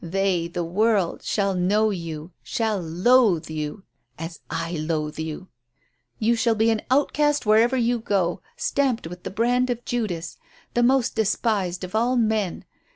They 0.03 0.47
the 0.47 0.63
world 0.63 1.21
shall 1.21 1.53
know 1.53 1.91
you; 1.91 2.31
shall 2.41 2.81
loathe 2.81 3.51
you 3.51 3.83
as 4.17 4.39
I 4.49 4.71
loathe 4.71 5.19
you. 5.19 5.49
You 6.17 6.35
shall 6.35 6.55
be 6.55 6.71
an 6.71 6.81
outcast 6.89 7.45
wherever 7.45 7.77
you 7.77 7.99
go, 7.99 8.41
stamped 8.57 9.05
with 9.05 9.21
the 9.21 9.29
brand 9.29 9.69
of 9.69 9.85
Judas 9.85 10.39
the 10.73 10.81
most 10.81 11.15
despised 11.15 11.83
of 11.83 11.93
all 11.93 12.15
men. 12.15 12.65